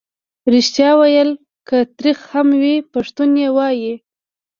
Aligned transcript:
ریښتیا 0.53 0.91
ویل 0.99 1.29
که 1.67 1.77
تریخ 1.97 2.19
هم 2.33 2.47
وي 2.61 2.75
پښتون 2.93 3.29
یې 3.43 3.49
وايي. 3.57 3.93